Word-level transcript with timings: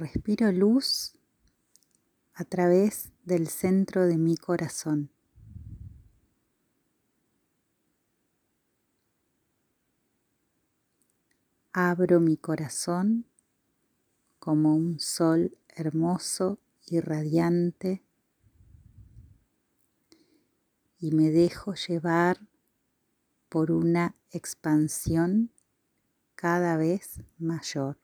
Respiro 0.00 0.50
luz 0.50 1.12
a 2.32 2.44
través 2.44 3.12
del 3.22 3.48
centro 3.48 4.06
de 4.06 4.16
mi 4.16 4.34
corazón. 4.34 5.10
Abro 11.74 12.18
mi 12.18 12.38
corazón 12.38 13.26
como 14.38 14.74
un 14.74 15.00
sol 15.00 15.58
hermoso 15.68 16.58
y 16.86 17.00
radiante 17.00 18.02
y 20.98 21.10
me 21.12 21.30
dejo 21.30 21.74
llevar 21.74 22.40
por 23.50 23.70
una 23.70 24.16
expansión 24.30 25.52
cada 26.36 26.78
vez 26.78 27.20
mayor. 27.36 27.98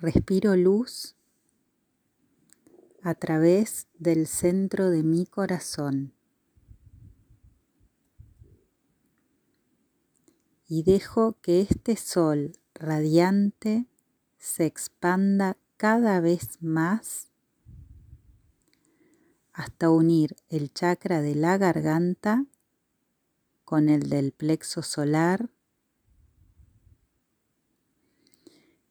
Respiro 0.00 0.56
luz 0.56 1.14
a 3.02 3.14
través 3.14 3.86
del 3.98 4.26
centro 4.26 4.88
de 4.88 5.02
mi 5.02 5.26
corazón. 5.26 6.14
Y 10.66 10.84
dejo 10.84 11.36
que 11.42 11.60
este 11.60 11.96
sol 11.96 12.52
radiante 12.72 13.88
se 14.38 14.64
expanda 14.64 15.58
cada 15.76 16.20
vez 16.20 16.56
más 16.62 17.28
hasta 19.52 19.90
unir 19.90 20.34
el 20.48 20.72
chakra 20.72 21.20
de 21.20 21.34
la 21.34 21.58
garganta 21.58 22.46
con 23.66 23.90
el 23.90 24.08
del 24.08 24.32
plexo 24.32 24.80
solar 24.80 25.50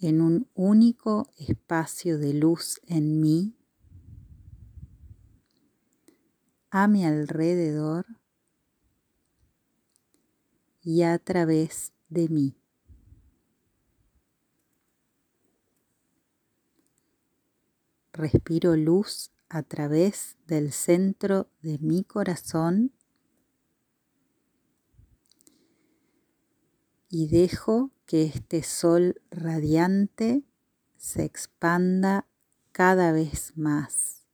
en 0.00 0.22
un 0.22 0.48
único 0.54 1.30
espacio 1.36 2.18
de 2.18 2.32
luz 2.32 2.80
en 2.86 3.20
mí, 3.20 3.54
a 6.70 6.88
mi 6.88 7.04
alrededor 7.04 8.06
y 10.82 11.02
a 11.02 11.18
través 11.18 11.92
de 12.08 12.28
mí. 12.28 12.56
Respiro 18.12 18.76
luz 18.76 19.30
a 19.48 19.62
través 19.62 20.36
del 20.46 20.72
centro 20.72 21.48
de 21.60 21.78
mi 21.78 22.04
corazón 22.04 22.92
y 27.08 27.28
dejo 27.28 27.90
que 28.10 28.24
este 28.24 28.64
sol 28.64 29.22
radiante 29.30 30.42
se 30.96 31.22
expanda 31.22 32.26
cada 32.72 33.12
vez 33.12 33.56
más 33.56 34.26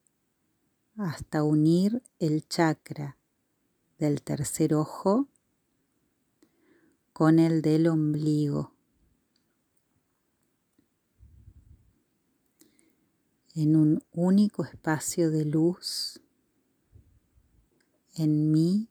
hasta 0.96 1.42
unir 1.42 2.02
el 2.18 2.48
chakra 2.48 3.18
del 3.98 4.22
tercer 4.22 4.72
ojo 4.72 5.28
con 7.12 7.38
el 7.38 7.60
del 7.60 7.88
ombligo. 7.88 8.72
En 13.54 13.76
un 13.76 14.02
único 14.10 14.64
espacio 14.64 15.30
de 15.30 15.44
luz 15.44 16.22
en 18.14 18.50
mí, 18.50 18.88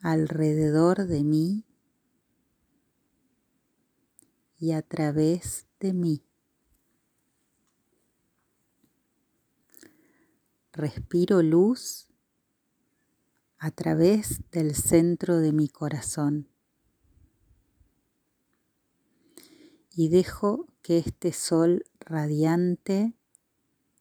alrededor 0.00 1.06
de 1.06 1.24
mí 1.24 1.66
y 4.60 4.72
a 4.72 4.82
través 4.82 5.66
de 5.80 5.94
mí. 5.94 6.22
Respiro 10.72 11.42
luz 11.42 12.08
a 13.58 13.70
través 13.70 14.42
del 14.52 14.74
centro 14.74 15.38
de 15.38 15.52
mi 15.52 15.68
corazón 15.68 16.48
y 19.96 20.08
dejo 20.08 20.68
que 20.82 20.98
este 20.98 21.32
sol 21.32 21.84
radiante 21.98 23.14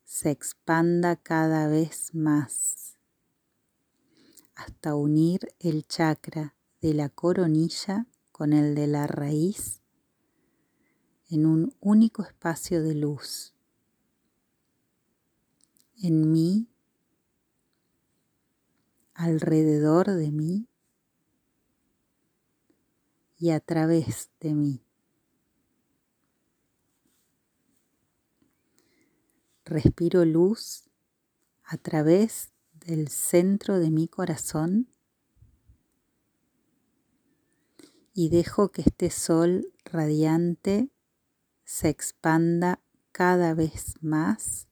se 0.04 0.30
expanda 0.30 1.16
cada 1.16 1.68
vez 1.68 2.14
más 2.14 2.98
hasta 4.56 4.96
unir 4.96 5.54
el 5.60 5.88
chakra 5.88 6.56
de 6.82 6.94
la 6.94 7.10
coronilla 7.10 8.08
con 8.32 8.52
el 8.54 8.76
de 8.76 8.88
la 8.88 9.08
raíz 9.08 9.79
en 11.30 11.46
un 11.46 11.76
único 11.80 12.24
espacio 12.24 12.82
de 12.82 12.96
luz. 12.96 13.54
En 16.02 16.32
mí, 16.32 16.68
alrededor 19.14 20.10
de 20.12 20.32
mí 20.32 20.68
y 23.38 23.52
a 23.52 23.60
través 23.60 24.30
de 24.40 24.54
mí. 24.56 24.82
Respiro 29.66 30.26
luz 30.26 30.90
a 31.64 31.78
través 31.78 32.52
del 32.74 33.10
centro 33.10 33.78
de 33.78 33.92
mi 33.92 34.08
corazón 34.08 34.88
y 38.14 38.30
dejo 38.30 38.70
que 38.70 38.82
este 38.82 39.12
sol 39.12 39.72
radiante 39.86 40.90
se 41.70 41.88
expanda 41.88 42.82
cada 43.12 43.54
vez 43.54 43.94
más 44.02 44.68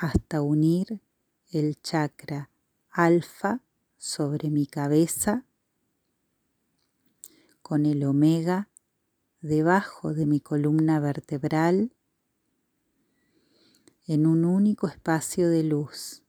hasta 0.00 0.40
unir 0.40 1.02
el 1.50 1.78
chakra 1.82 2.50
alfa 2.88 3.60
sobre 3.98 4.48
mi 4.48 4.66
cabeza 4.66 5.44
con 7.60 7.84
el 7.84 8.04
omega 8.04 8.70
debajo 9.42 10.14
de 10.14 10.24
mi 10.24 10.40
columna 10.40 10.98
vertebral 10.98 11.94
en 14.06 14.26
un 14.26 14.46
único 14.46 14.88
espacio 14.88 15.50
de 15.50 15.62
luz, 15.62 16.22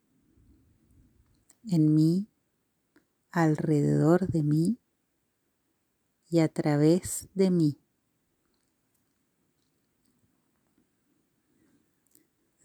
en 1.64 1.96
mí, 1.96 2.28
alrededor 3.32 4.28
de 4.28 4.44
mí 4.44 4.78
y 6.36 6.42
a 6.42 6.50
través 6.50 7.30
de 7.34 7.50
mí. 7.50 7.80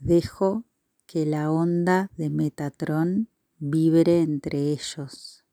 Dejo 0.00 0.64
que 1.06 1.24
la 1.24 1.52
onda 1.52 2.10
de 2.16 2.30
Metatrón 2.30 3.28
vibre 3.60 4.22
entre 4.22 4.72
ellos. 4.72 5.44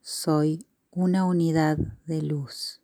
Soy 0.00 0.64
una 0.92 1.24
unidad 1.24 1.78
de 2.06 2.22
luz. 2.22 2.80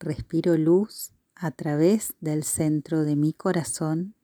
Respiro 0.00 0.56
luz 0.56 1.12
a 1.36 1.52
través 1.52 2.14
del 2.18 2.42
centro 2.42 3.04
de 3.04 3.14
mi 3.14 3.32
corazón 3.32 4.16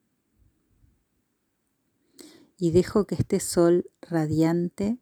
y 2.58 2.72
dejo 2.72 3.06
que 3.06 3.14
este 3.14 3.38
sol 3.38 3.88
radiante 4.02 4.98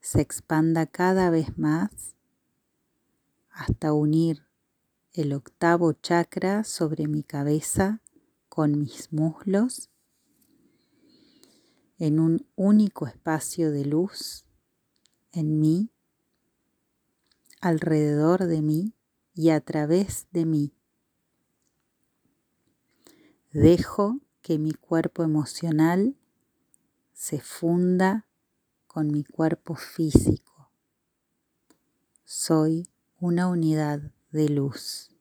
se 0.00 0.20
expanda 0.20 0.86
cada 0.86 1.30
vez 1.30 1.56
más 1.56 2.16
hasta 3.50 3.92
unir 3.92 4.46
el 5.12 5.32
octavo 5.32 5.92
chakra 5.92 6.64
sobre 6.64 7.06
mi 7.06 7.22
cabeza 7.22 8.02
con 8.48 8.80
mis 8.80 9.12
muslos 9.12 9.90
en 11.98 12.18
un 12.18 12.46
único 12.56 13.06
espacio 13.06 13.70
de 13.70 13.84
luz 13.84 14.44
en 15.30 15.60
mí, 15.60 15.90
alrededor 17.60 18.46
de 18.46 18.60
mí 18.60 18.92
y 19.34 19.50
a 19.50 19.60
través 19.60 20.26
de 20.32 20.46
mí. 20.46 20.74
Dejo 23.52 24.18
que 24.40 24.58
mi 24.58 24.72
cuerpo 24.72 25.22
emocional 25.22 26.16
se 27.22 27.38
funda 27.38 28.26
con 28.88 29.12
mi 29.12 29.22
cuerpo 29.22 29.76
físico. 29.76 30.72
Soy 32.24 32.88
una 33.20 33.46
unidad 33.46 34.10
de 34.32 34.48
luz. 34.48 35.14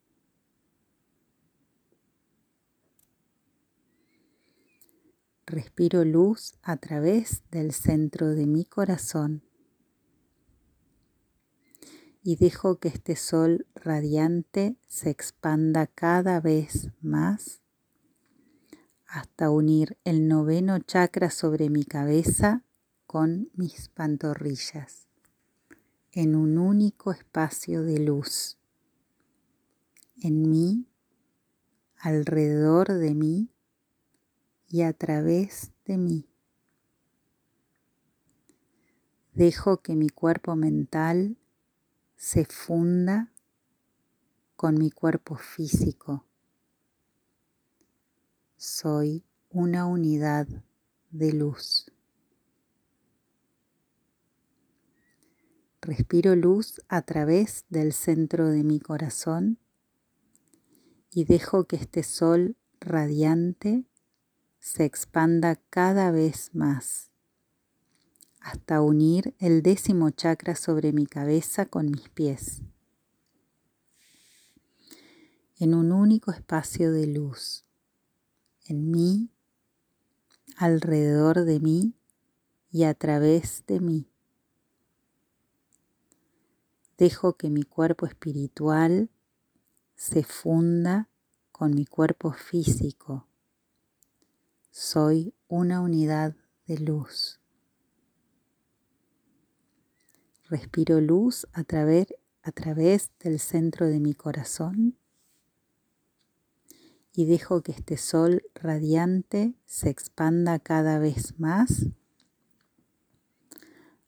Respiro 5.46 6.04
luz 6.04 6.56
a 6.64 6.78
través 6.78 7.44
del 7.52 7.72
centro 7.72 8.30
de 8.30 8.48
mi 8.48 8.66
corazón 8.66 9.44
y 12.24 12.36
dejo 12.36 12.80
que 12.80 12.88
este 12.88 13.16
sol 13.16 13.68
radiante 13.76 14.76
se 14.88 15.12
expanda 15.12 15.86
cada 15.86 16.40
vez 16.40 16.90
más 17.00 17.61
hasta 19.12 19.50
unir 19.50 19.98
el 20.06 20.30
noveno 20.30 20.80
chakra 20.80 21.30
sobre 21.32 21.70
mi 21.70 21.84
cabeza 21.84 22.64
con 23.06 23.50
mis 23.56 23.90
pantorrillas 23.90 25.10
en 26.14 26.34
un 26.34 26.58
único 26.58 27.12
espacio 27.12 27.84
de 27.84 28.00
luz. 28.00 28.58
En 30.22 30.50
mí, 30.50 30.88
alrededor 31.98 32.94
de 32.94 33.14
mí 33.14 33.50
y 34.70 34.84
a 34.84 34.94
través 34.94 35.74
de 35.84 35.98
mí. 35.98 36.30
Dejo 39.34 39.82
que 39.82 39.98
mi 39.98 40.10
cuerpo 40.10 40.56
mental 40.56 41.38
se 42.16 42.46
funda 42.46 43.34
con 44.56 44.76
mi 44.76 44.90
cuerpo 44.90 45.36
físico. 45.36 46.26
Soy 48.64 49.26
una 49.50 49.88
unidad 49.88 50.48
de 51.10 51.34
luz. 51.34 51.92
Respiro 55.82 56.36
luz 56.36 56.80
a 56.88 57.02
través 57.02 57.66
del 57.70 57.92
centro 57.92 58.50
de 58.50 58.64
mi 58.64 58.80
corazón 58.80 59.58
y 61.10 61.24
dejo 61.24 61.64
que 61.64 61.76
este 61.78 62.04
sol 62.04 62.56
radiante 62.80 63.86
se 64.60 64.86
expanda 64.86 65.56
cada 65.72 66.12
vez 66.12 66.54
más 66.54 67.10
hasta 68.42 68.84
unir 68.84 69.34
el 69.40 69.64
décimo 69.64 70.12
chakra 70.12 70.54
sobre 70.54 70.94
mi 70.94 71.08
cabeza 71.08 71.66
con 71.66 71.90
mis 71.90 72.10
pies, 72.10 72.62
en 75.58 75.74
un 75.74 75.92
único 75.92 76.30
espacio 76.30 76.92
de 76.92 77.08
luz, 77.08 77.66
en 78.72 78.90
mí, 78.90 79.30
alrededor 80.56 81.44
de 81.44 81.60
mí 81.60 81.94
y 82.72 82.86
a 82.86 82.94
través 82.94 83.66
de 83.68 83.82
mí. 83.82 84.08
Dejo 86.98 87.34
que 87.34 87.50
mi 87.50 87.64
cuerpo 87.64 88.06
espiritual 88.06 89.10
se 89.96 90.24
funda 90.24 91.10
con 91.52 91.76
mi 91.76 91.86
cuerpo 91.86 92.32
físico. 92.32 93.28
Soy 94.70 95.34
una 95.50 95.82
unidad 95.82 96.36
de 96.66 96.78
luz. 96.78 97.42
Respiro 100.50 101.02
luz 101.02 101.46
a 101.52 101.66
través, 101.66 102.08
a 102.42 102.54
través 102.54 103.12
del 103.20 103.38
centro 103.40 103.88
de 103.88 104.00
mi 104.00 104.14
corazón 104.14 105.01
y 107.14 107.26
dejo 107.26 107.62
que 107.62 107.72
este 107.72 107.98
sol 107.98 108.44
radiante 108.56 109.54
se 109.66 109.90
expanda 109.90 110.60
cada 110.60 111.00
vez 111.00 111.40
más 111.40 111.88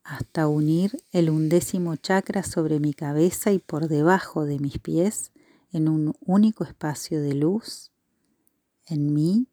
hasta 0.04 0.48
unir 0.48 1.04
el 1.12 1.30
undécimo 1.30 1.96
chakra 1.96 2.44
sobre 2.44 2.80
mi 2.80 2.94
cabeza 2.94 3.52
y 3.52 3.60
por 3.60 3.88
debajo 3.88 4.46
de 4.46 4.60
mis 4.60 4.80
pies 4.80 5.32
en 5.72 5.88
un 5.88 6.14
único 6.20 6.64
espacio 6.64 7.22
de 7.22 7.34
luz, 7.34 7.92
en 8.86 9.14
mí, 9.14 9.48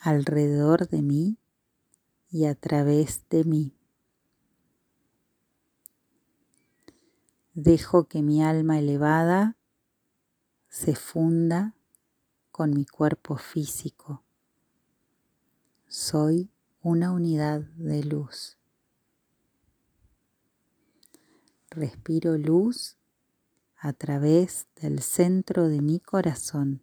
alrededor 0.00 0.88
de 0.88 1.02
mí 1.02 1.36
y 2.30 2.46
a 2.46 2.54
través 2.54 3.22
de 3.28 3.44
mí. 3.44 3.74
Dejo 7.54 8.04
que 8.04 8.22
mi 8.22 8.42
alma 8.42 8.78
elevada 8.78 9.56
se 10.68 10.94
funda 10.94 11.74
con 12.58 12.74
mi 12.74 12.84
cuerpo 12.84 13.36
físico. 13.36 14.24
Soy 15.86 16.50
una 16.82 17.12
unidad 17.12 17.60
de 17.76 18.02
luz. 18.02 18.58
Respiro 21.70 22.36
luz 22.36 22.96
a 23.76 23.92
través 23.92 24.66
del 24.74 24.98
centro 25.02 25.68
de 25.68 25.80
mi 25.80 26.00
corazón 26.00 26.82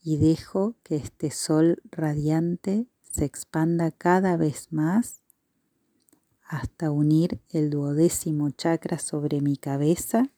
y 0.00 0.16
dejo 0.16 0.76
que 0.82 0.96
este 0.96 1.30
sol 1.30 1.82
radiante 1.90 2.88
se 3.02 3.26
expanda 3.26 3.90
cada 3.90 4.38
vez 4.38 4.72
más 4.72 5.20
hasta 6.42 6.90
unir 6.90 7.42
el 7.50 7.68
duodécimo 7.68 8.48
chakra 8.48 8.98
sobre 8.98 9.42
mi 9.42 9.58
cabeza 9.58 10.30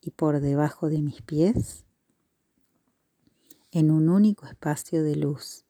y 0.00 0.10
por 0.10 0.40
debajo 0.40 0.88
de 0.88 1.00
mis 1.00 1.22
pies 1.22 1.84
en 3.78 3.92
un 3.92 4.08
único 4.08 4.46
espacio 4.46 5.04
de 5.04 5.14
luz, 5.14 5.64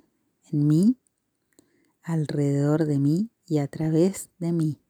en 0.51 0.67
mí, 0.67 0.97
alrededor 2.03 2.87
de 2.87 2.99
mí 2.99 3.31
y 3.47 3.59
a 3.59 3.69
través 3.69 4.31
de 4.39 4.53
mí. 4.53 4.81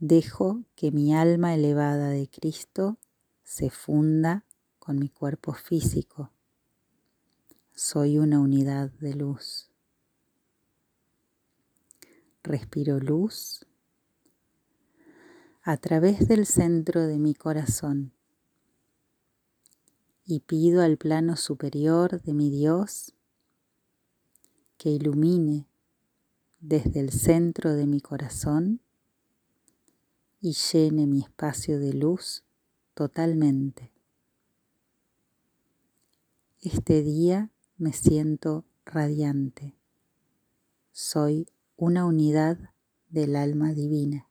Dejo 0.00 0.64
que 0.74 0.90
mi 0.90 1.14
alma 1.14 1.54
elevada 1.54 2.10
de 2.10 2.28
Cristo 2.28 2.98
se 3.44 3.70
funda 3.70 4.44
con 4.80 4.98
mi 4.98 5.08
cuerpo 5.08 5.52
físico. 5.52 6.32
Soy 7.72 8.18
una 8.18 8.40
unidad 8.40 8.90
de 8.98 9.14
luz 9.14 9.70
respiro 12.42 13.00
luz 13.00 13.66
a 15.62 15.76
través 15.76 16.28
del 16.28 16.46
centro 16.46 17.06
de 17.06 17.18
mi 17.18 17.34
corazón 17.34 18.15
y 20.26 20.40
pido 20.40 20.82
al 20.82 20.96
plano 20.96 21.36
superior 21.36 22.20
de 22.20 22.34
mi 22.34 22.50
Dios 22.50 23.14
que 24.76 24.90
ilumine 24.90 25.68
desde 26.58 26.98
el 26.98 27.10
centro 27.10 27.74
de 27.74 27.86
mi 27.86 28.00
corazón 28.00 28.80
y 30.40 30.52
llene 30.52 31.06
mi 31.06 31.20
espacio 31.20 31.78
de 31.78 31.92
luz 31.92 32.44
totalmente. 32.94 33.92
Este 36.60 37.02
día 37.02 37.50
me 37.78 37.92
siento 37.92 38.64
radiante. 38.84 39.76
Soy 40.90 41.46
una 41.76 42.04
unidad 42.04 42.58
del 43.10 43.36
alma 43.36 43.72
divina. 43.72 44.28